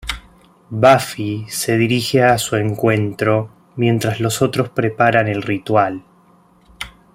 Buffy 0.71 1.45
se 1.47 1.77
dirige 1.77 2.23
a 2.23 2.39
su 2.39 2.55
encuentro 2.55 3.51
mientras 3.75 4.19
los 4.19 4.41
otros 4.41 4.69
preparan 4.69 5.27
el 5.27 5.43
ritual. 5.43 6.01